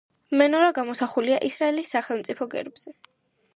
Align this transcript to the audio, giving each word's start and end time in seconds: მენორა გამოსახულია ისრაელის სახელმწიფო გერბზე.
მენორა 0.41 0.69
გამოსახულია 0.77 1.37
ისრაელის 1.51 1.93
სახელმწიფო 1.97 2.51
გერბზე. 2.57 2.95